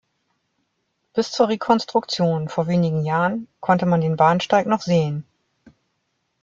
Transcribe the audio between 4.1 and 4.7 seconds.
Bahnsteig